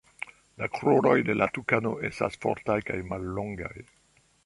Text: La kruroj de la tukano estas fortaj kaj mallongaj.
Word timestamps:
La 0.61 0.69
kruroj 0.77 1.13
de 1.27 1.35
la 1.37 1.49
tukano 1.59 1.93
estas 2.11 2.41
fortaj 2.47 2.81
kaj 2.91 3.01
mallongaj. 3.15 3.75